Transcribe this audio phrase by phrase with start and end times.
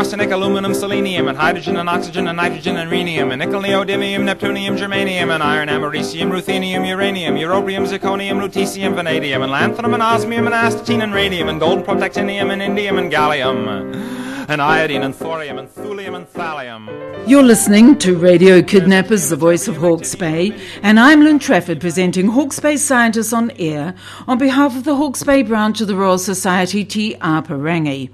[0.00, 4.78] arsenic, aluminum, selenium, and hydrogen and oxygen and nitrogen and rhenium, and nickel, neodymium, neptunium,
[4.78, 10.54] germanium, and iron, americium, ruthenium, uranium, europium, zirconium, lutetium, vanadium, and lanthanum, and osmium, and
[10.54, 14.19] astatine, and radium, and gold, protactinium, and indium, and gallium
[14.50, 16.88] and iodine and thorium and thulium and thallium.
[17.28, 22.26] You're listening to Radio Kidnappers, the voice of Hawke's Bay, and I'm Lynne Trafford presenting
[22.26, 23.94] Hawke's Bay Scientists on Air
[24.26, 28.10] on behalf of the Hawke's Bay branch of the Royal Society Te Aparangi.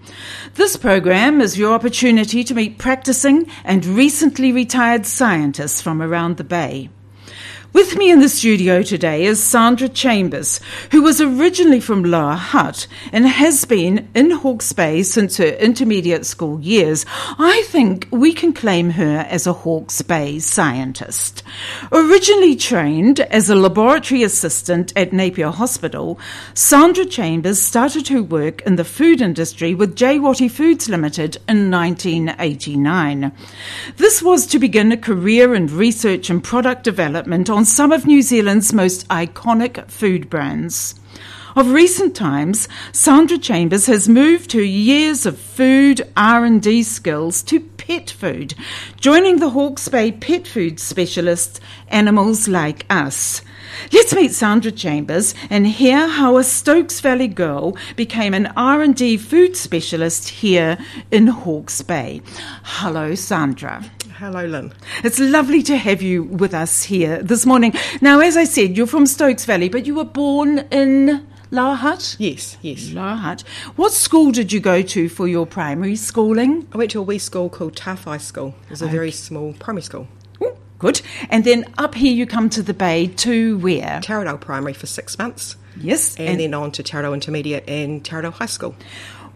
[0.54, 6.44] This program is your opportunity to meet practicing and recently retired scientists from around the
[6.44, 6.90] Bay.
[7.72, 10.60] With me in the studio today is Sandra Chambers,
[10.92, 16.24] who was originally from Lower Hutt and has been in Hawke's Bay since her intermediate
[16.24, 17.04] school years.
[17.38, 21.42] I think we can claim her as a Hawke's Bay scientist.
[21.92, 26.18] Originally trained as a laboratory assistant at Napier Hospital,
[26.54, 30.18] Sandra Chambers started her work in the food industry with J.
[30.18, 33.32] Wattie Foods Limited in 1989.
[33.98, 38.22] This was to begin a career in research and product development on some of New
[38.22, 40.94] Zealand's most iconic food brands.
[41.56, 48.10] Of recent times, Sandra Chambers has moved her years of food R&D skills to pet
[48.10, 48.52] food,
[49.00, 53.40] joining the Hawke's Bay pet food specialist Animals Like Us.
[53.90, 59.56] Let's meet Sandra Chambers and hear how a Stokes Valley girl became an R&D food
[59.56, 60.76] specialist here
[61.10, 62.20] in Hawke's Bay.
[62.64, 63.82] Hello, Sandra.
[64.18, 64.74] Hello, Lynne.
[65.02, 67.72] It's lovely to have you with us here this morning.
[68.02, 72.16] Now, as I said, you're from Stokes Valley, but you were born in Lower Hutt?
[72.18, 72.90] Yes, yes.
[72.92, 73.42] Lower Hutt.
[73.76, 76.66] What school did you go to for your primary schooling?
[76.72, 78.54] I went to a wee school called Tawhai School.
[78.64, 80.08] It was a very small primary school.
[80.42, 81.00] Ooh, good.
[81.30, 84.00] And then up here you come to the Bay to where?
[84.02, 85.56] Taradale Primary for six months.
[85.80, 86.16] Yes.
[86.16, 88.74] And, then on to Taradale Intermediate and Taradale High School.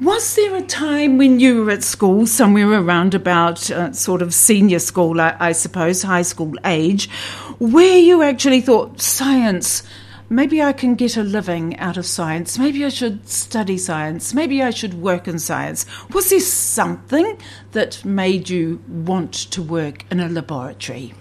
[0.00, 4.32] Was there a time when you were at school, somewhere around about uh, sort of
[4.32, 7.10] senior school, I, I suppose, high school age,
[7.58, 9.82] where you actually thought, science,
[10.30, 14.62] maybe I can get a living out of science, maybe I should study science, maybe
[14.62, 15.84] I should work in science?
[16.12, 17.36] Was there something
[17.72, 21.12] that made you want to work in a laboratory?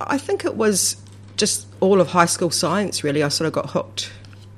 [0.00, 0.96] I think it was
[1.36, 3.22] just all of high school science, really.
[3.22, 4.12] I sort of got hooked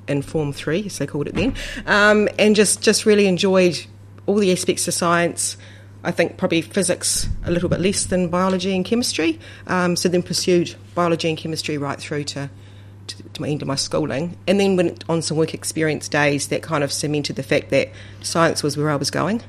[0.06, 1.54] in Form 3, as they called it then,
[1.86, 3.78] um, and just, just really enjoyed
[4.26, 5.56] all the aspects of science.
[6.04, 10.22] I think probably physics a little bit less than biology and chemistry, um, so then
[10.22, 12.50] pursued biology and chemistry right through to,
[13.06, 14.36] to, my end of my schooling.
[14.46, 17.90] And then went on some work experience days that kind of cemented the fact that
[18.20, 19.42] science was where I was going.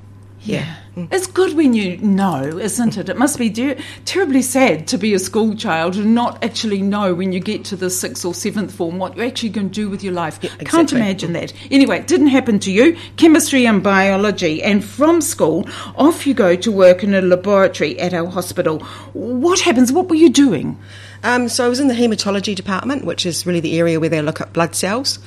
[0.43, 0.75] Yeah.
[0.95, 3.09] It's good when you know, isn't it?
[3.09, 7.15] It must be de- terribly sad to be a school child and not actually know
[7.15, 9.89] when you get to the sixth or seventh form what you're actually going to do
[9.89, 10.39] with your life.
[10.43, 11.51] Yeah, Can't imagine that.
[11.71, 12.95] Anyway, it didn't happen to you.
[13.17, 14.61] Chemistry and biology.
[14.61, 18.79] And from school, off you go to work in a laboratory at our hospital.
[19.13, 19.91] What happens?
[19.91, 20.77] What were you doing?
[21.23, 24.21] Um, so I was in the haematology department, which is really the area where they
[24.21, 25.19] look at blood cells.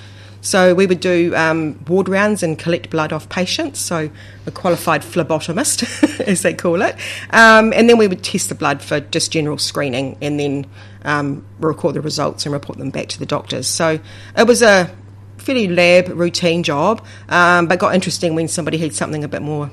[0.47, 4.09] So we would do um, ward rounds and collect blood off patients, so
[4.47, 6.95] a qualified phlebotomist, as they call it.
[7.31, 10.67] Um, and then we would test the blood for just general screening and then
[11.05, 13.67] um, record the results and report them back to the doctors.
[13.67, 13.99] So
[14.39, 14.95] it was a
[15.37, 19.71] fairly lab routine job, um, but got interesting when somebody had something a bit more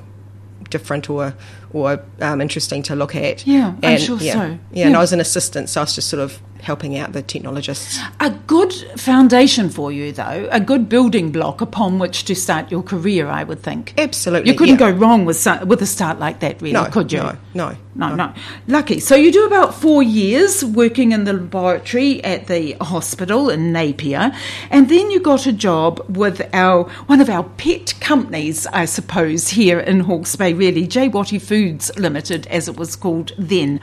[0.70, 1.34] different or
[1.72, 3.46] or um, interesting to look at.
[3.46, 4.38] Yeah, I'm sure yeah, so.
[4.42, 4.86] Yeah, Yeah.
[4.86, 7.98] and I was an assistant, so I was just sort of helping out the technologists.
[8.20, 12.82] A good foundation for you, though, a good building block upon which to start your
[12.82, 13.94] career, I would think.
[13.98, 14.90] Absolutely, You couldn't yeah.
[14.90, 17.18] go wrong with with a start like that, really, No, could you?
[17.20, 18.32] no, no, no, no.
[18.66, 18.98] Lucky.
[18.98, 24.32] So you do about four years working in the laboratory at the hospital in Napier,
[24.70, 29.48] and then you got a job with our one of our pet companies, I suppose,
[29.48, 30.52] here in Hawke's Bay.
[30.54, 31.08] Really, J.
[31.08, 33.80] Wattie Foods Limited, as it was called then.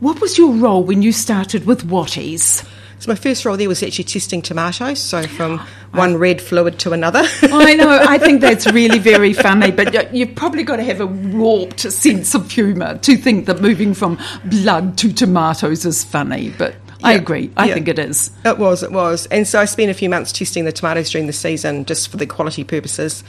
[0.00, 2.62] What was your role when you started with Wattie's?
[3.00, 5.58] So my first role there was actually testing tomatoes, so from
[5.92, 7.22] one red fluid to another.
[7.42, 7.88] I know.
[7.88, 11.80] I think that's really very funny, but uh, you've probably got to have a warped
[11.80, 16.50] sense of humour to think that moving from blood to tomatoes is funny.
[16.56, 17.50] But I Yeah, agree.
[17.56, 17.74] I yeah.
[17.74, 18.30] think it is.
[18.44, 19.26] It was, it was.
[19.26, 22.16] And so I spent a few months testing the tomatoes during the season just for
[22.16, 23.22] the quality purposes.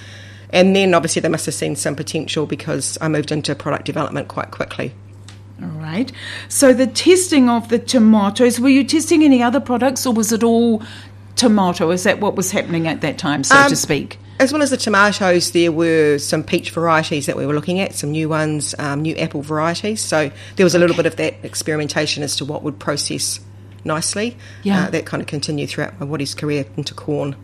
[0.51, 4.27] And then obviously they must have seen some potential because I moved into product development
[4.30, 4.94] quite quickly.
[5.61, 6.11] All right.
[6.47, 10.44] So the testing of the tomatoes, were you testing any other products or was it
[10.44, 10.81] all
[11.35, 11.91] tomato?
[11.91, 14.19] Is that what was happening at that time, so Um, to speak?
[14.39, 17.94] As well as the tomatoes, there were some peach varieties that we were looking at,
[17.94, 20.00] some new ones, um, new apple varieties.
[20.00, 23.41] So there was a little bit of that experimentation as to what would process
[23.83, 24.38] nicely.
[24.63, 24.85] Yeah.
[24.85, 27.35] Uh, that kind of continued throughout my Wattie's career into corn.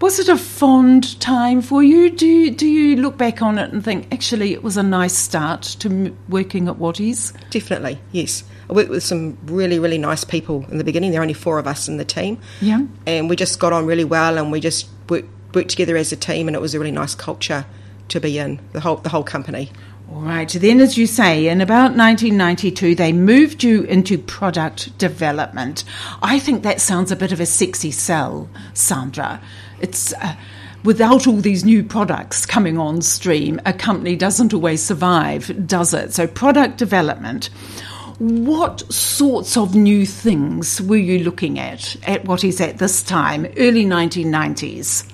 [0.00, 2.08] Was it a fond time for you?
[2.08, 5.12] Do you, do you look back on it and think actually it was a nice
[5.12, 7.34] start to m- working at Watties?
[7.50, 8.42] Definitely, yes.
[8.70, 11.10] I worked with some really, really nice people in the beginning.
[11.10, 12.38] There were only four of us in the team.
[12.62, 12.86] Yeah.
[13.06, 16.16] And we just got on really well and we just worked, worked together as a
[16.16, 17.66] team and it was a really nice culture
[18.08, 19.70] to be in, the whole, the whole company.
[20.10, 20.48] All right.
[20.48, 25.84] Then, as you say, in about 1992, they moved you into product development.
[26.22, 29.40] I think that sounds a bit of a sexy sell, Sandra.
[29.80, 30.12] It's.
[30.14, 30.36] Uh,
[30.82, 36.14] Without all these new products coming on stream, a company doesn't always survive, does it?
[36.14, 37.50] So, product development.
[38.18, 43.44] What sorts of new things were you looking at at what is at this time,
[43.58, 45.10] early 1990s?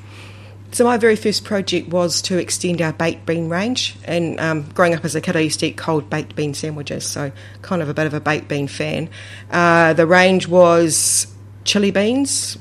[0.72, 3.96] So my very first project was to extend our baked bean range.
[4.04, 7.06] And um, growing up as a kid, I used to eat cold baked bean sandwiches,
[7.06, 7.32] so
[7.62, 9.08] kind of a bit of a baked bean fan.
[9.50, 11.28] Uh, the range was
[11.64, 12.58] chili beans,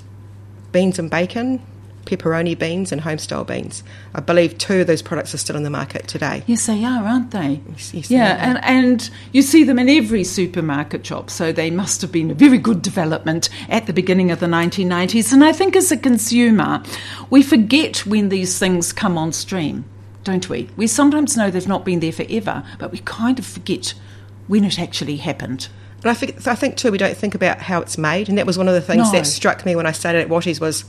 [0.72, 1.62] beans and bacon,
[2.06, 3.84] pepperoni beans, and homestyle beans.
[4.13, 6.44] I believe two of those products are still in the market today.
[6.48, 7.62] Yes, they are, aren't they?
[7.69, 8.57] Yes, yes, they yeah, are.
[8.57, 12.36] and, and you see them in every supermarket shop, so they must have been a
[12.36, 15.34] very good development at the beginning of the 1990s.
[15.34, 16.84] And I think as a consumer,
[17.30, 19.86] we forget when these things come on stream,
[20.24, 20.69] don't we?
[20.78, 23.94] We sometimes know they've not been there forever, but we kind of forget
[24.48, 25.68] when it actually happened.
[26.02, 28.46] But I think, I think too, we don't think about how it's made, and that
[28.46, 29.12] was one of the things No.
[29.18, 30.86] that struck me when I started at Watties was,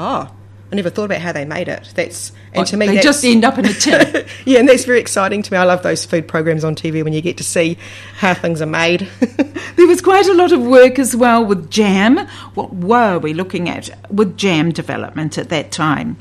[0.00, 0.28] oh,
[0.70, 1.92] I never thought about how they made it.
[1.94, 4.26] That's and to me, they just end up in a tin.
[4.44, 5.58] yeah, and that's very exciting to me.
[5.58, 7.78] I love those food programs on TV when you get to see
[8.16, 9.08] how things are made.
[9.76, 12.26] There was quite a lot of work as well with jam.
[12.54, 16.16] What were we looking at with jam development at that time?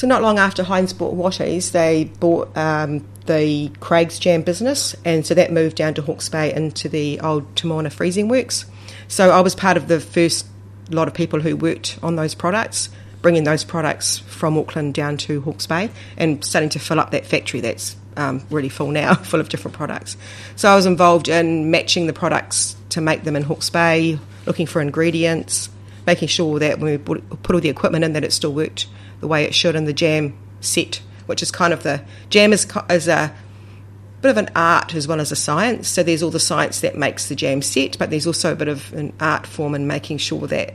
[0.00, 5.26] so not long after Heinz bought Watties, they bought um, the Craig's Jam business, and
[5.26, 8.64] so that moved down to Hawke's Bay into the old Tomoana freezing works.
[9.08, 10.46] So I was part of the first
[10.88, 12.88] lot of people who worked on those products,
[13.22, 17.26] bringing those products from Auckland down to Hawke's Bay and starting to fill up that
[17.26, 20.16] factory that's um, really full now, full of different products.
[20.56, 24.66] So I was involved in matching the products to make them in Hawke's Bay, looking
[24.66, 25.68] for ingredients,
[26.06, 27.22] making sure that when we put,
[27.52, 28.86] all the equipment in that it still worked
[29.20, 32.66] the way it should in the jam set, which is kind of the jam is,
[32.88, 33.34] is a
[34.22, 35.88] bit of an art as well as a science.
[35.88, 38.68] So there's all the science that makes the jam set, but there's also a bit
[38.68, 40.74] of an art form in making sure that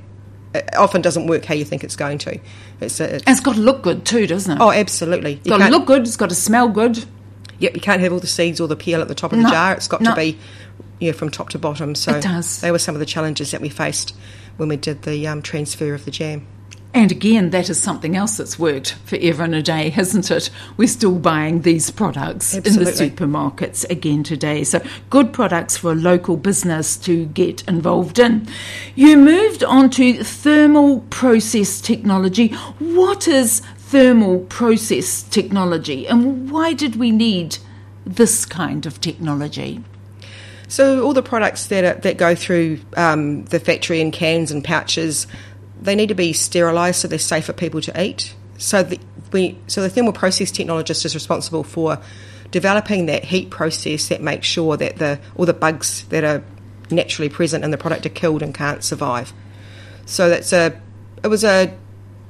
[0.57, 2.39] it often doesn't work how you think it's going to.
[2.81, 4.61] It's, a, it's And it's got to look good too, doesn't it?
[4.61, 5.33] oh, absolutely.
[5.35, 6.01] it's got to look good.
[6.03, 7.03] It's got to smell good.
[7.59, 9.43] Yep, you can't have all the seeds or the peel at the top of the
[9.43, 9.73] No, jar.
[9.73, 10.09] It's got no.
[10.11, 10.37] to be
[10.99, 11.95] yeah, from top to bottom.
[11.95, 12.59] So It does.
[12.61, 14.15] they were some of the challenges that we faced
[14.57, 16.45] when we did the um, transfer of the jam.
[16.95, 20.49] And again, that is something else that's worked forever and a day, hasn't it?
[20.77, 24.63] We're still buying these products in the supermarkets again today.
[24.63, 28.47] So, good products for a local business to get involved in.
[28.95, 32.53] You moved on to thermal process technology.
[32.79, 37.57] What is thermal process technology, and why did we need
[38.05, 39.83] this kind of technology?
[40.69, 44.63] So all the products that are, that go through um, the factory in cans and
[44.63, 45.27] pouches,
[45.85, 48.35] they need to be sterilised so they're safe for people to eat.
[48.57, 48.99] So the
[49.31, 51.99] we so the thermal process technologist is responsible for
[52.51, 56.43] developing that heat process that makes sure that the all the bugs that are
[56.91, 59.33] naturally present in the product are killed and can't survive.
[60.05, 60.79] So that's a
[61.23, 61.75] it was a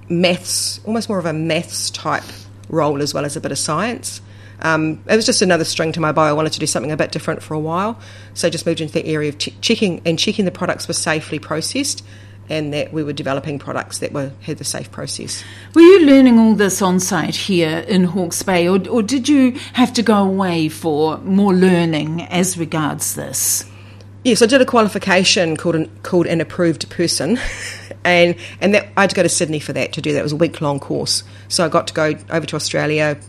[0.08, 2.24] maths almost more of a maths type
[2.70, 4.22] role as well as a bit of science.
[4.62, 6.24] Um, it was just another string to my bow.
[6.24, 8.00] I wanted to do something a bit different for a while,
[8.34, 10.94] so I just moved into the area of ch- checking and checking the products were
[10.94, 12.06] safely processed,
[12.50, 15.44] and that we were developing products that were had the safe process.
[15.74, 19.52] Were you learning all this on site here in Hawke's Bay, or, or did you
[19.74, 23.66] have to go away for more learning as regards this?
[24.24, 27.38] Yes, I did a qualification called an, called an approved person,
[28.04, 30.20] and and that I had to go to Sydney for that to do that.
[30.20, 33.20] It was a week long course, so I got to go over to Australia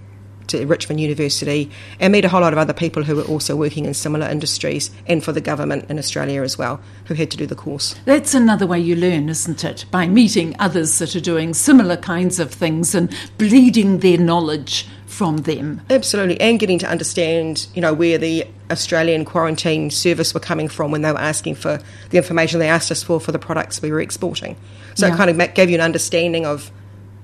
[0.49, 3.85] to Richmond University and meet a whole lot of other people who were also working
[3.85, 7.47] in similar industries and for the government in Australia as well, who had to do
[7.47, 7.95] the course.
[8.05, 9.85] That's another way you learn, isn't it?
[9.91, 15.39] By meeting others that are doing similar kinds of things and bleeding their knowledge from
[15.39, 15.81] them.
[15.89, 20.91] Absolutely, and getting to understand, you know, where the Australian quarantine service were coming from
[20.91, 21.79] when they were asking for
[22.11, 24.57] the information they asked us for for the products we were exporting.
[24.95, 25.15] So Yeah.
[25.15, 26.71] it kind of gave you an understanding of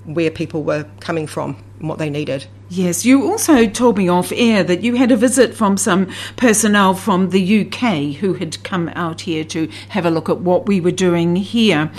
[0.05, 2.47] where people were coming from and what they needed.
[2.69, 6.95] Yes, you also told me off air that you had a visit from some personnel
[6.95, 10.81] from the UK who had come out here to have a look at what we
[10.81, 11.91] were doing here.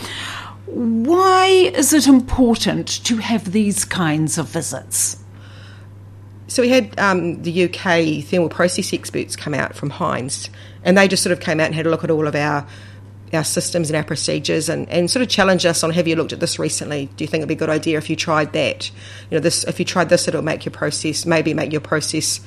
[0.65, 5.17] Why is it important to have these kinds of visits?
[6.48, 10.50] So we had um, the UK thermal process experts come out from Heinz,
[10.83, 12.67] and they just sort of came out and had a look at all of our
[13.36, 16.34] our systems and our procedures, and, and sort of challenge us on Have you looked
[16.34, 17.08] at this recently?
[17.18, 18.90] Do you think it'd be a good idea if you tried that?
[19.30, 22.40] You know, this if you tried this, it'll make your process maybe make your process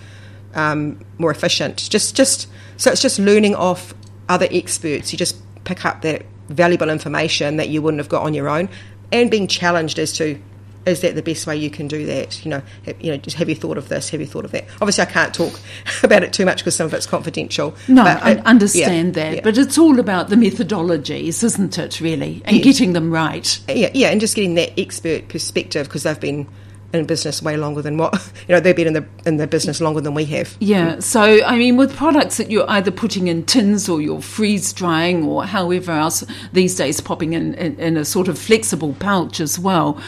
[0.55, 1.89] um, more efficient.
[1.91, 3.95] Just just so it's just learning off
[4.29, 5.13] other experts.
[5.13, 8.69] You just pick up that valuable information that you wouldn't have got on your own,
[9.13, 10.41] and being challenged as to
[10.87, 12.45] is that the best way you can do that?
[12.45, 14.11] You know, have, you know, just have you thought of this?
[14.11, 14.65] Have you thought of that?
[14.81, 15.61] Obviously, I can't talk
[16.03, 17.75] about it too much because some of it's confidential.
[17.89, 19.41] No, but I it- understand yeah, that, yeah.
[19.43, 22.01] but it's all about the methodologies, isn't it?
[22.01, 23.61] Really, and getting them right.
[23.69, 26.47] yeah, yeah, and just getting that expert perspective because they've been
[26.93, 28.15] in business way longer than what
[28.49, 28.61] you know.
[28.61, 30.57] They've been in the in the business longer than we have.
[30.61, 34.73] Yeah, so I mean, with products that you're either putting in tins or you're freeze
[34.73, 39.41] drying or however else these days, popping in, in, in a sort of flexible pouch
[39.41, 40.01] as well.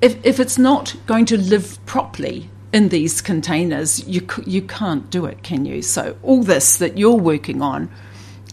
[0.00, 5.24] If if it's not going to live properly in these containers, you you can't do
[5.26, 5.82] it, can you?
[5.82, 7.90] So all this that you're working on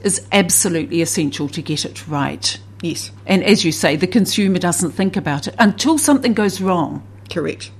[0.03, 2.59] is absolutely essential to get it right.
[2.81, 7.01] Yes, And as you say, the consumer doesn't think about it until something goes wrong.
[7.31, 7.71] correct.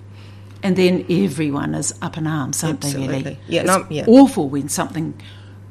[0.64, 3.38] And then everyone is up in arms, aren't they, really?
[3.48, 4.06] Yeah, it's no, yeah.
[4.08, 5.14] awful when something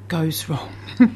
[0.06, 0.68] goes wrong.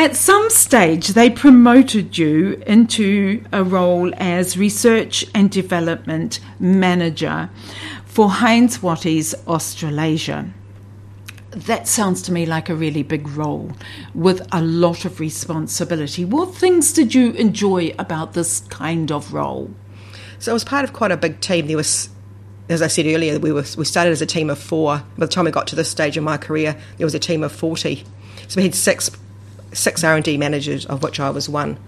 [0.00, 7.50] At some stage, they promoted you into a role as Research and Development Manager
[8.04, 10.50] for Heinz Watties Australasia.
[11.50, 13.72] That sounds to me like a really big role
[14.14, 16.24] with a lot of responsibility.
[16.24, 19.68] What things did you enjoy about this kind of role?
[20.38, 21.66] So I was part of quite a big team.
[21.66, 22.08] There was,
[22.68, 25.02] as I said earlier, we were we started as a team of four.
[25.16, 27.42] By the time we got to this stage in my career, there was a team
[27.42, 28.04] of forty.
[28.46, 29.10] So we had six
[29.78, 31.78] six R and D managers, of which I was one.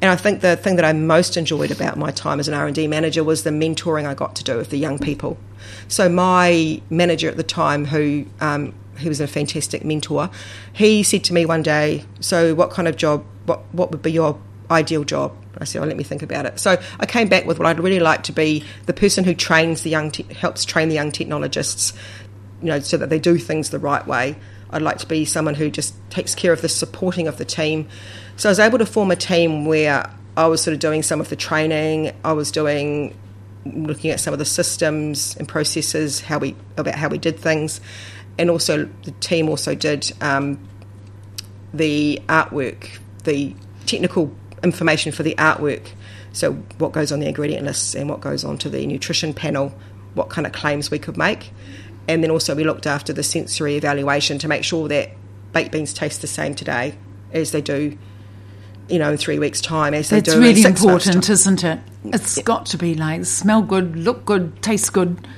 [0.00, 2.66] And I think the thing that I most enjoyed about my time as an R
[2.66, 5.38] and D manager was the mentoring I got to do with the young people.
[5.88, 10.30] So my manager at the time, who um, he was a fantastic mentor,
[10.72, 13.24] he said to me one day, "So what kind of job?
[13.46, 14.38] What what would be your
[14.70, 17.58] ideal job?" I said, "Oh, let me think about it." So I came back with
[17.58, 20.88] what I'd really like to be the person who trains the young, te- helps train
[20.88, 21.92] the young technologists,
[22.62, 24.36] you know, so that they do things the right way.
[24.70, 27.88] I'd like to be someone who just takes care of the supporting of the team.
[28.36, 31.20] So I was able to form a team where I was sort of doing some
[31.20, 32.12] of the training.
[32.24, 33.16] I was doing
[33.64, 37.80] looking at some of the systems and processes, how we about how we did things,
[38.38, 40.58] and also the team also did um,
[41.74, 43.54] the artwork, the
[43.86, 44.32] technical
[44.62, 45.88] information for the artwork.
[46.32, 49.72] So what goes on the ingredient lists and what goes on to the nutrition panel,
[50.14, 51.50] what kind of claims we could make,
[52.08, 55.10] and then also we looked after the sensory evaluation to make sure that
[55.52, 56.94] baked beans taste the same today
[57.32, 57.96] as they do,
[58.88, 61.30] you know, in three weeks' time as they It's do in really six months' important,
[61.30, 61.78] isn't it?
[62.04, 65.28] Mm, it's got to be like smell good, look good, taste good,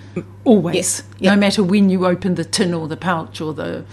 [0.44, 0.74] always.
[0.76, 1.02] Yes.
[1.18, 1.34] Yeah.
[1.34, 3.84] No matter when you open the tin or the pouch or the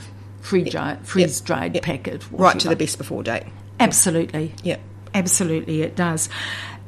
[0.41, 1.81] free dry, freeze dried Yeah.
[1.81, 2.24] packet.
[2.31, 3.43] right to the best before date.
[3.79, 4.53] Absolutely.
[4.63, 4.77] Yeah.
[5.13, 6.29] Absolutely, it does.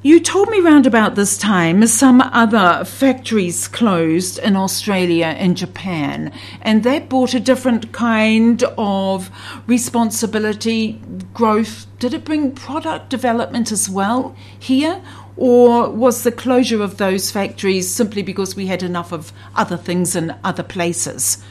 [0.02, 6.32] You told me round about this time some other factories closed in Australia and Japan,
[6.62, 9.30] and that brought a different kind of
[9.68, 11.02] responsibility,
[11.34, 11.86] growth.
[12.00, 15.02] Did it bring product development as well here?
[15.36, 20.16] Or was the closure of those factories simply because we had enough of other things
[20.16, 21.44] in other places?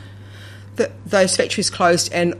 [0.76, 2.35] The, those factories closed, and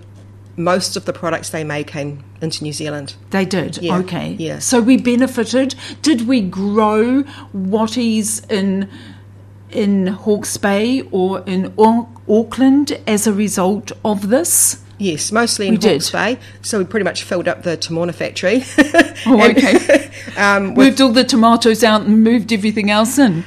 [0.59, 3.15] most of the products they made came into New Zealand.
[3.31, 3.79] They did.
[3.79, 4.37] Yeah, okay.
[4.39, 4.59] yeah.
[4.59, 5.75] So we benefited.
[6.03, 7.25] Did we grow
[7.55, 8.89] Watties in
[9.71, 11.75] in Hawke's Bay or in
[12.29, 14.83] Auckland as a result of this?
[14.99, 16.09] Yes, mostly in We did.
[16.13, 16.39] Bay.
[16.63, 18.65] So we pretty much filled up the Tomoana factory.
[19.27, 20.11] Oh, okay.
[20.37, 23.45] um, moved all the tomatoes out and moved everything else in.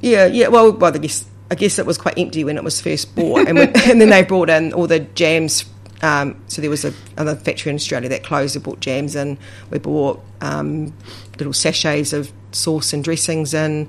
[0.00, 0.48] yeah, yeah.
[0.48, 3.48] Well, well, I guess I guess it was quite empty when it was first bought,
[3.48, 5.64] and, when, and then they brought in all the jams.
[6.02, 8.54] Um, so there was a, another factory in Australia that closed.
[8.54, 9.38] They bought jams in.
[9.70, 10.94] We bought um,
[11.38, 13.88] little sachets of sauce and dressings in,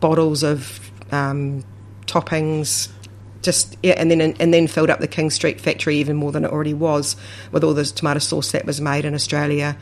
[0.00, 1.64] bottles of um,
[2.06, 2.90] toppings.
[3.42, 6.44] Just yeah, and then and then filled up the King Street factory even more than
[6.44, 7.16] it already was
[7.50, 9.76] with all this tomato sauce that was made in Australia.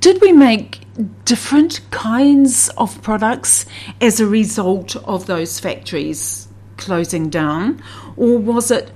[0.00, 0.80] Did we make
[1.24, 3.66] different kinds of products
[4.00, 7.82] as a result of those factories closing down,
[8.16, 8.90] or was it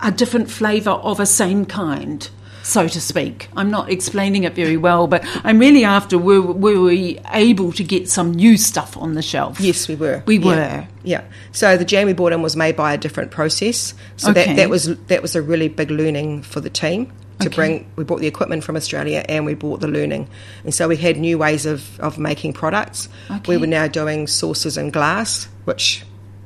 [0.00, 2.28] a different flavour of a same kind,
[2.62, 3.48] so to speak?
[3.56, 7.84] I'm not explaining it very well, but I'm really after were, were we able to
[7.84, 9.60] get some new stuff on the shelf?
[9.60, 10.22] Yes, we were.
[10.26, 10.86] We were.
[11.02, 11.24] Yeah.
[11.52, 13.94] So the jam we bought in was made by a different process.
[14.16, 14.46] So Okay.
[14.46, 17.12] that, that was that was a really big learning for the team.
[17.40, 17.54] to Okay.
[17.54, 17.90] bring.
[17.96, 20.28] We brought the equipment from Australia and we brought the learning,
[20.64, 23.08] and so we had new ways of, of making products.
[23.30, 23.52] Okay.
[23.52, 26.02] We were now doing sauces in glass, which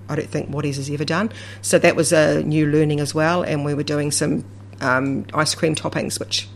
[0.09, 1.31] I don't think Watties has ever done.
[1.63, 4.45] So that was a new learning as well, and we were doing some
[4.81, 6.49] um, ice cream toppings, which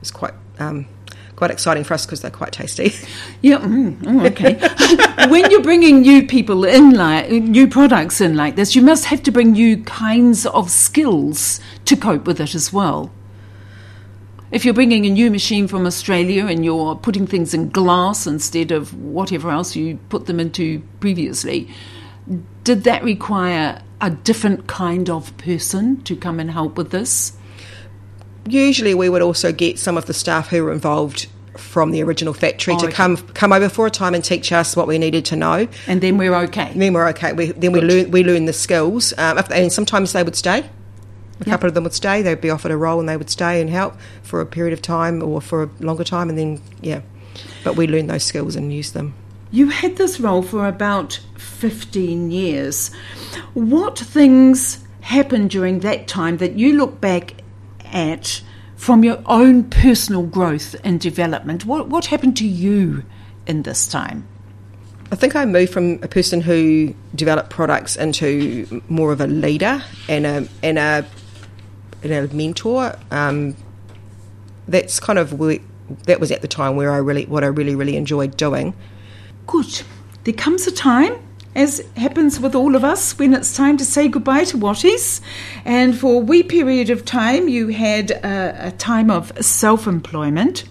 [0.00, 0.86] was quite um,
[1.36, 2.92] quite exciting for us because they're quite tasty.
[3.42, 4.54] Yeah, mm, oh, okay.
[5.28, 9.22] when you're bringing new people in, like new products in like this, you must have
[9.24, 13.12] to bring new kinds of skills to cope with it as well.
[14.50, 18.70] If you're bringing a new machine from Australia and you're putting things in glass instead
[18.70, 21.68] of whatever else you put them into previously,
[22.64, 27.36] did that require a different kind of person to come and help with this?
[28.46, 31.26] Usually, we would also get some of the staff who were involved
[31.56, 32.94] from the original factory Oh, to okay.
[32.94, 35.68] come come over for a time and teach us what we needed to know.
[35.86, 36.70] And then we're okay.
[36.70, 37.32] And then we're okay.
[37.32, 40.68] We, then we learn we learn the skills, um, if- and sometimes they would stay.
[41.40, 42.22] A couple of them would stay.
[42.22, 44.80] They'd be offered a role and they would stay and help for a period of
[44.82, 47.00] time or for a longer time, and then yeah.
[47.64, 49.14] But we learn those skills and use them.
[49.54, 52.88] You had this role for about 15 years.
[53.52, 57.34] What things happened during that time that you look back
[57.84, 58.42] at
[58.74, 61.64] from your own personal growth and development?
[61.64, 63.04] What, what happened to you
[63.46, 64.26] in this time?
[65.12, 69.84] I think I moved from a person who developed products into more of a leader
[70.08, 71.06] and a and a
[72.02, 72.98] and a mentor.
[73.12, 73.54] Um,
[74.66, 75.38] that's kind of
[76.06, 78.74] that was at the time where I really what I really really enjoyed doing.
[79.46, 79.82] Good.
[80.24, 81.14] There comes a time,
[81.54, 85.20] as happens with all of us, when it's time to say goodbye to Watties.
[85.64, 90.64] And for a wee period of time, you had a, a time of self employment.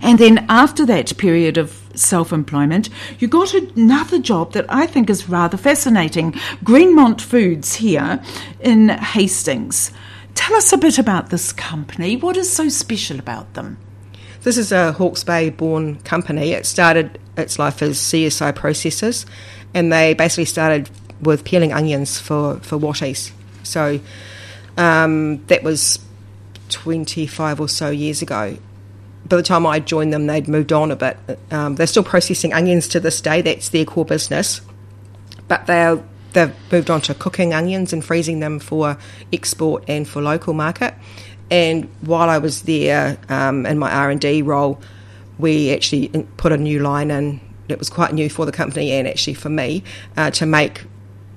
[0.00, 5.08] And then after that period of self employment, you got another job that I think
[5.08, 6.32] is rather fascinating
[6.64, 8.22] Greenmont Foods here
[8.60, 9.92] in Hastings.
[10.34, 12.16] Tell us a bit about this company.
[12.16, 13.78] What is so special about them?
[14.44, 16.52] This is a Hawke's Bay born company.
[16.52, 19.24] It started its life as CSI processors,
[19.72, 20.90] and they basically started
[21.22, 23.32] with peeling onions for, for Watties.
[23.62, 24.00] So
[24.76, 25.98] um, that was
[26.68, 28.58] 25 or so years ago.
[29.26, 31.16] By the time I joined them, they'd moved on a bit.
[31.50, 34.60] Um, they're still processing onions to this day, that's their core business.
[35.48, 36.02] But they're,
[36.34, 38.98] they've moved on to cooking onions and freezing them for
[39.32, 40.92] export and for local market.
[41.50, 44.80] And while I was there um, in my R and D role,
[45.38, 47.40] we actually put a new line in.
[47.68, 49.82] It was quite new for the company and actually for me
[50.16, 50.84] uh, to make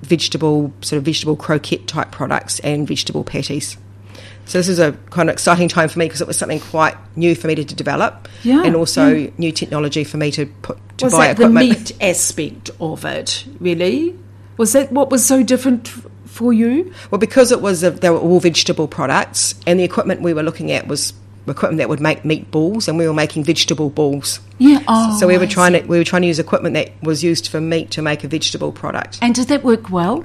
[0.02, 3.76] vegetable sort of vegetable croquette type products and vegetable patties.
[4.44, 6.96] So this is a kind of exciting time for me because it was something quite
[7.16, 9.30] new for me to, to develop, Yeah, and also yeah.
[9.36, 11.68] new technology for me to put to was buy that equipment.
[11.68, 14.18] the meat aspect of it, really?
[14.56, 15.92] Was that what was so different
[16.38, 16.94] for you?
[17.10, 20.44] Well, because it was a, they were all vegetable products, and the equipment we were
[20.44, 21.12] looking at was
[21.48, 24.38] equipment that would make meat balls, and we were making vegetable balls.
[24.58, 24.82] Yeah.
[24.86, 27.48] Oh, so we were trying to we were trying to use equipment that was used
[27.48, 29.18] for meat to make a vegetable product.
[29.20, 30.24] And did that work well?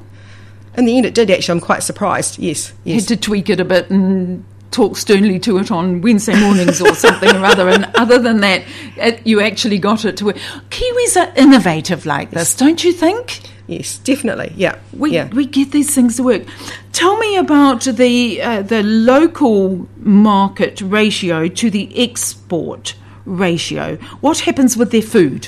[0.78, 1.54] In the end, it did actually.
[1.54, 2.38] I'm quite surprised.
[2.38, 3.02] Yes, yes.
[3.02, 6.94] Had to tweak it a bit and talk sternly to it on Wednesday mornings or
[6.94, 7.70] something or other.
[7.70, 8.64] And other than that,
[8.98, 10.38] it, you actually got it to work.
[10.70, 13.40] Kiwis are innovative like this, don't you think?
[13.68, 14.54] Yes, definitely.
[14.58, 15.30] Yeah, We, yeah.
[15.30, 16.44] we get these things to work.
[16.92, 22.96] Tell me about the uh, the local market ratio to the export
[23.26, 23.96] ratio.
[24.20, 25.48] What happens with their food?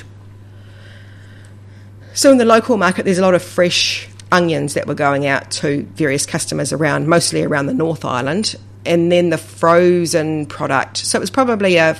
[2.13, 5.51] So in the local market, there's a lot of fresh onions that were going out
[5.51, 10.97] to various customers around, mostly around the North Island, and then the frozen product.
[10.97, 11.99] So it was probably a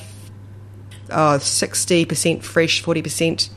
[1.10, 3.50] uh, sixty percent fresh, forty percent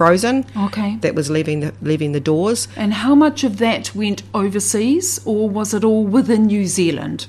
[0.00, 0.46] frozen.
[0.66, 0.96] Okay.
[1.04, 2.68] that was leaving the leaving the doors.
[2.76, 7.26] And how much of that went overseas, or was it all within New Zealand?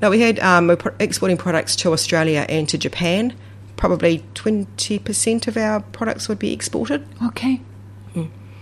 [0.00, 3.34] No, we had um, we're exporting products to Australia and to Japan.
[3.76, 7.60] Probably twenty percent of our products would be exported Okay,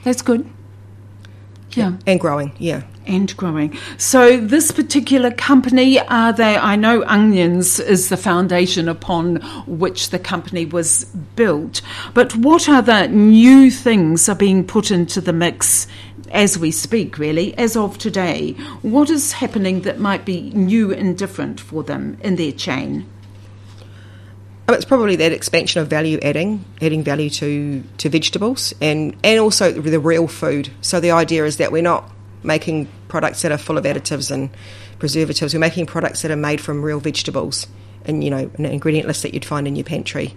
[0.05, 0.43] that's good.
[1.77, 1.93] Yeah.
[2.07, 2.53] and growing.
[2.59, 2.83] Yeah.
[3.11, 3.77] And growing.
[3.99, 6.57] So this particular company, are they?
[6.57, 11.05] I know onions is the foundation upon which the company was
[11.37, 11.83] built,
[12.15, 15.87] but what other new things are being put into the mix
[16.31, 17.19] as we speak?
[17.19, 22.17] Really, as of today, what is happening that might be new and different for them
[22.23, 23.05] in their chain?
[24.69, 29.41] Um, It's probably that expansion of value adding, adding value to, to vegetables and, and
[29.41, 30.71] also the real food.
[30.81, 32.09] So the idea is that we're not
[32.43, 34.51] making products that are full of additives and
[34.99, 35.55] preservatives.
[35.55, 37.67] We're making products that are made from real vegetables
[38.05, 40.35] and, you know, an ingredient list that you'd find in your pantry.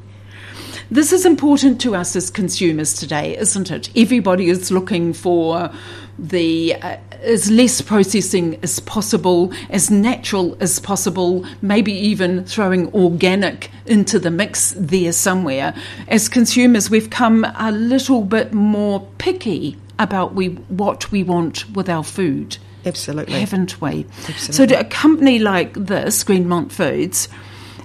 [0.91, 3.89] This is important to us as consumers today, isn't it?
[3.95, 5.71] Everybody is looking for
[6.19, 13.71] the uh, as less processing as possible, as natural as possible, maybe even throwing organic
[13.85, 15.73] into the mix there somewhere.
[16.09, 21.89] As consumers, we've come a little bit more picky about we, what we want with
[21.89, 22.57] our food.
[22.85, 23.39] Absolutely.
[23.39, 24.05] Haven't we?
[24.27, 24.75] Absolutely.
[24.75, 27.29] So, a company like this, Greenmont Foods,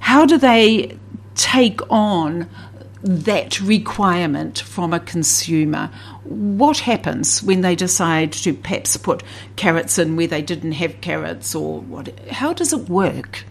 [0.01, 0.97] how do they
[1.35, 2.49] take on
[3.03, 5.90] that requirement from a consumer?
[6.25, 9.23] What happens when they decide to perhaps put
[9.57, 12.18] carrots in where they didn't have carrots, or what?
[12.31, 13.44] How does it work?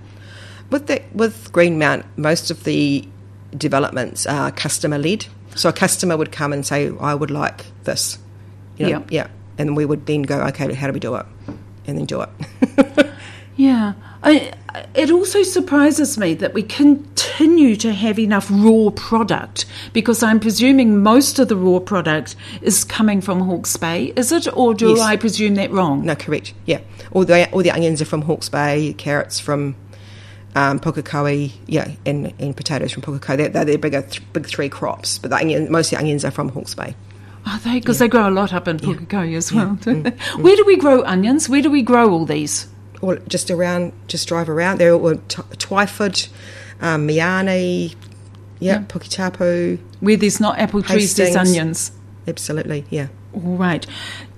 [0.69, 3.07] With that, with Greenmont, most of the
[3.55, 5.27] developments are customer led.
[5.55, 8.17] So a customer would come and say, "I would like this,"
[8.77, 9.03] you know, Yeah.
[9.09, 11.25] yeah, and we would then go, "Okay, how do we do it?"
[11.87, 12.29] And then do it.
[13.59, 13.93] Yeah.
[14.21, 14.53] I,
[14.93, 21.01] it also surprises me that we continue to have enough raw product because I'm presuming
[21.01, 24.47] most of the raw product is coming from Hawke's Bay, is it?
[24.55, 24.99] Or do Yes.
[24.99, 26.05] I presume that wrong?
[26.05, 26.53] no, correct.
[26.67, 29.75] Yeah, all the all the onions are from Hawke's Bay, carrots from
[30.55, 33.37] um, Pukekohe, yeah, and, and potatoes from Pukekohe.
[33.37, 36.23] They're, they're the bigger th- big three crops, but the onion, most of the onions
[36.23, 36.95] are from Hawke's Bay.
[37.47, 37.79] Are they?
[37.79, 39.69] Because they grow a lot up in Pukekohe as well.
[40.41, 41.47] Where do we grow onions?
[41.47, 42.67] Where do we grow all these?
[43.01, 44.79] Or just around, just drive around.
[44.79, 46.27] They're all t- Twyford,
[46.81, 47.95] um, Meeanee,
[48.59, 49.79] yeah, Puketapu.
[50.01, 51.91] Where there's not apple trees, there's onions.
[52.27, 53.07] Absolutely, yeah.
[53.33, 53.85] All right.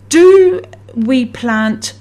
[0.09, 0.61] Do
[0.93, 1.93] we plant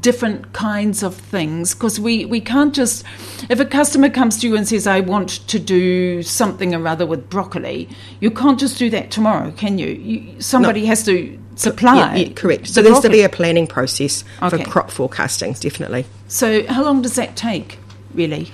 [0.00, 1.74] different kinds of things?
[1.74, 3.04] Because we, we can't just,
[3.48, 7.06] if a customer comes to you and says, I want to do something or other
[7.06, 7.88] with broccoli,
[8.20, 9.88] you can't just do that tomorrow, can you?
[9.88, 10.86] you somebody No.
[10.88, 11.96] has to supply.
[11.96, 12.68] Yeah, yeah, correct.
[12.68, 14.62] So the there's to be a planning process Okay.
[14.64, 16.04] for crop forecasting, definitely.
[16.28, 17.78] So, how long does that take,
[18.14, 18.50] really?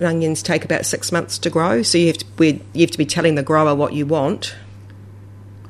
[0.00, 2.24] Onions take about six months to grow, so you have to
[2.72, 4.54] you have to be telling the grower what you want.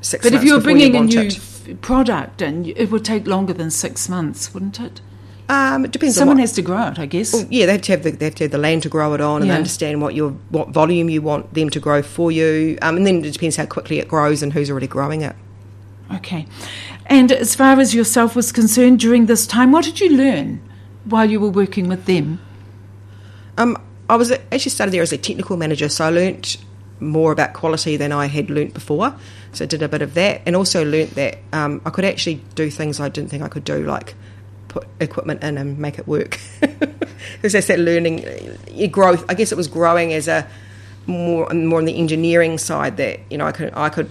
[0.02, 1.32] Six But if you're bringing a want new it.
[1.76, 5.00] Product, and it would take longer than six months, wouldn't it?
[5.48, 6.14] um, it depends.
[6.14, 7.32] Someone has to grow it, I guess.
[7.32, 9.14] Well, yeah, they have to have the they have to have the land to grow
[9.14, 9.56] it on, and Yeah.
[9.56, 12.78] understand what your what volume you want them to grow for you.
[12.82, 15.34] Um, and then it depends how quickly it grows and who's already growing it.
[16.14, 16.46] Okay.
[17.06, 20.60] And as far as yourself was concerned during this time, what did you learn
[21.04, 22.40] while you were working with them?
[23.58, 23.76] Um,
[24.08, 26.56] I was actually started there as a technical manager, so I learnt
[27.00, 29.14] more about quality than I had learnt before.
[29.52, 32.40] So I did a bit of that, and also learnt that um, I could actually
[32.54, 34.14] do things I didn't think I could do, like
[34.68, 36.38] put equipment in and make it work.
[37.34, 38.24] Because that's that learning
[38.90, 39.24] growth.
[39.28, 40.46] I guess it was growing as a
[41.06, 44.08] more more on the engineering side that you know I could I could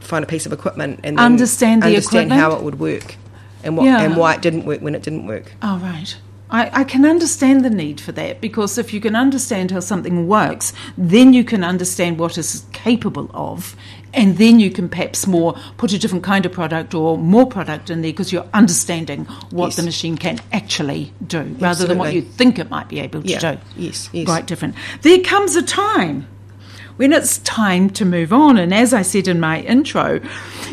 [0.00, 3.16] find a piece of equipment and then Understand the understand how it would work
[3.64, 4.00] and what Yeah.
[4.00, 5.52] and why it didn't work when it didn't work.
[5.62, 6.16] Oh, right.
[6.50, 10.26] I, I can understand the need for that because if you can understand how something
[10.26, 13.76] works, then you can understand what it's capable of,
[14.12, 17.90] and then you can perhaps more put a different kind of product or more product
[17.90, 19.76] in there because you're understanding what Yes.
[19.76, 23.28] the machine can actually do rather than what you think it might be able to
[23.28, 23.38] Yeah.
[23.54, 23.58] do.
[23.76, 24.26] Yes, yes.
[24.26, 24.74] Quite different.
[25.02, 26.26] There comes a time
[26.96, 28.58] when it's time to move on.
[28.58, 30.20] And as I said in my intro,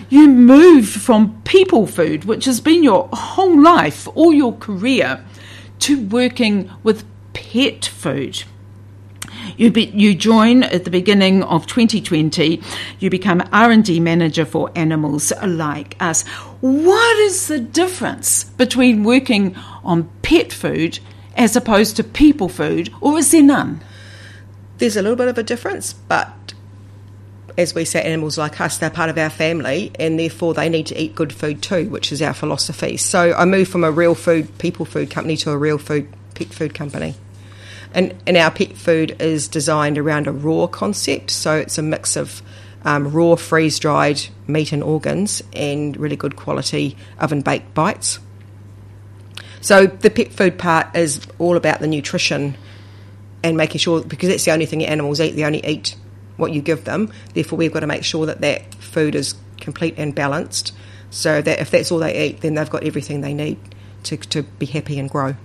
[0.10, 5.24] you move from people food, which has been your whole life, all your career,
[5.80, 8.44] to working with pet food.
[9.56, 12.62] You, be, you join at the beginning of 2020.
[13.00, 16.28] You become R&D manager for animals like us.
[16.62, 21.00] What is the difference between working on pet food
[21.36, 23.82] as opposed to people food, or is there none?
[24.78, 26.47] there's a little bit of a difference, but
[27.58, 30.86] as we say, animals like us, they're part of our family, and therefore they need
[30.88, 32.98] to eat good food too, which is our philosophy.
[32.98, 36.48] So I moved from a real food, people food company to a real food, pet
[36.48, 37.16] food company.
[37.94, 42.16] And, and our pet food is designed around a raw concept, so it's a mix
[42.16, 42.44] of
[42.86, 48.20] um, raw, freeze dried meat and organs and really good quality oven baked bites.
[49.62, 52.56] So the pet food part is all about the nutrition
[53.44, 55.36] and making sure because that's the only thing animals eat.
[55.36, 55.96] They only eat
[56.38, 57.12] what you give them.
[57.34, 60.74] Therefore, we've got to make sure that that food is complete and balanced,
[61.10, 63.58] so that if that's all they eat, then they've got everything they need
[64.04, 65.36] to to be happy and grow.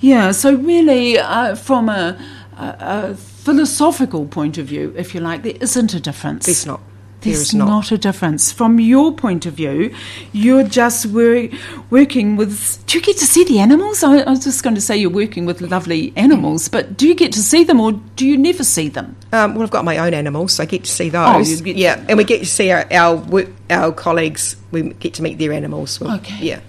[0.00, 2.22] Yeah, so really, uh, from a,
[2.58, 6.46] a, a philosophical point of view, if you like, there isn't a difference.
[6.46, 6.80] There's not.
[7.26, 7.92] There There's is not.
[7.92, 8.52] a difference.
[8.52, 9.94] From your point of view,
[10.32, 11.48] you're just wor-
[11.90, 12.82] working with.
[12.86, 14.02] Do you get to see the animals?
[14.02, 17.14] I, I was just going to say you're working with lovely animals, but do you
[17.14, 19.16] get to see them or do you never see them?
[19.32, 21.58] Um, well, I've got my own animals, so I get to see Oh, those.
[21.60, 24.56] you get- yeah, and we get to see our our, work, our colleagues.
[24.70, 26.00] We get to meet their animals.
[26.00, 26.38] Well, Okay.
[26.40, 26.60] Yeah.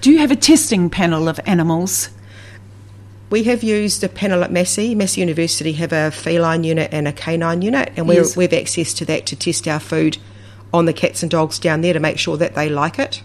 [0.00, 2.10] Do you have a testing panel of animals?
[3.28, 4.94] We have used a panel at Massey.
[4.94, 8.36] Massey University have a feline unit and a canine unit, and we're, Yes.
[8.36, 10.18] we've access to that to test our food
[10.72, 13.22] on the cats and dogs down there to make sure that they like it.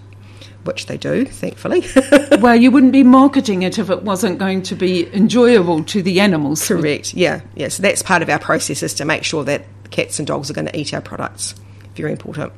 [0.64, 1.84] which they do, thankfully.
[2.40, 6.20] well, you wouldn't be marketing it if it wasn't going to be enjoyable to the
[6.20, 6.68] animals.
[6.68, 7.16] Correct.
[7.16, 7.42] Yeah.
[7.56, 7.70] Yeah.
[7.70, 10.54] So that's part of our process is to make sure that cats and dogs are
[10.54, 11.56] going to eat our products.
[11.96, 12.54] Very important.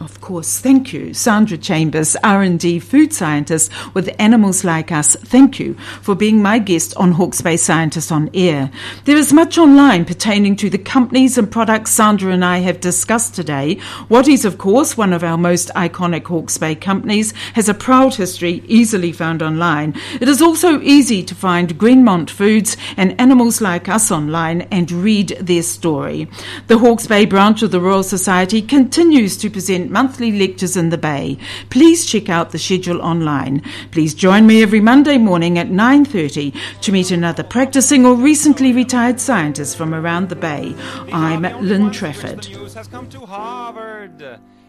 [0.00, 1.12] Of course, thank you.
[1.12, 5.16] Sandra Chambers, R&D food scientist with Animals Like Us.
[5.16, 8.70] Thank you for being my guest on Hawke's Bay Scientists on Air.
[9.06, 13.34] There is much online pertaining to the companies and products Sandra and I have discussed
[13.34, 13.80] today.
[14.08, 18.62] Is, of course, one of our most iconic Hawke's Bay companies, has a proud history
[18.66, 19.94] easily found online.
[20.20, 25.30] It is also easy to find Greenmont Foods and Animals Like Us online and read
[25.40, 26.28] their story.
[26.68, 30.98] The Hawke's Bay branch of the Royal Society continues to present monthly lectures in the
[30.98, 31.38] Bay.
[31.70, 33.62] Please check out the schedule online.
[33.90, 39.20] Please join me every Monday morning at 9:30 to meet another practicing or recently retired
[39.20, 40.74] scientist from around the Bay.
[41.12, 42.48] I'm Lynne Trafford.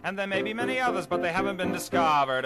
[0.01, 2.45] And there may be many others, but they haven't been discovered.